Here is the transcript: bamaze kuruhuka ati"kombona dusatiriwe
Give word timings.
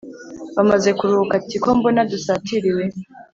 bamaze 0.55 0.89
kuruhuka 0.97 1.33
ati"kombona 1.39 2.01
dusatiriwe 2.11 2.83